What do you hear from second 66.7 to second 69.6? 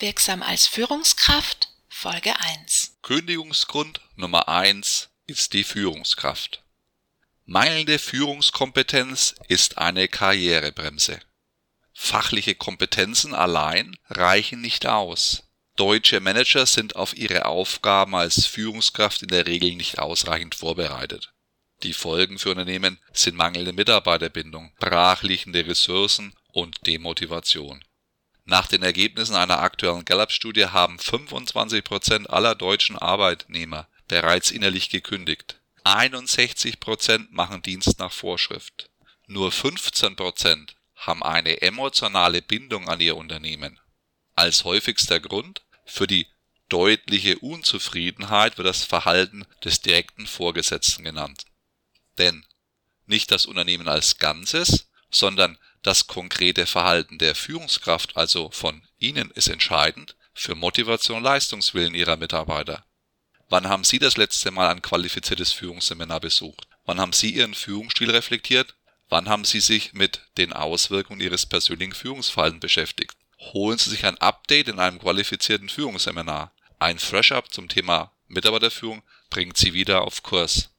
Wann haben Sie Ihren Führungsstil reflektiert? Wann haben Sie